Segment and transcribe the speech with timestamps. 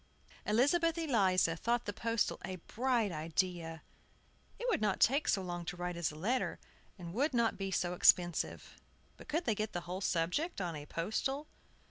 [0.47, 3.83] Elizabeth Eliza thought the postal a bright idea.
[4.57, 6.57] It would not take so long to write as a letter,
[6.97, 8.77] and would not be so expensive.
[9.15, 11.45] But could they get the whole subject on a postal?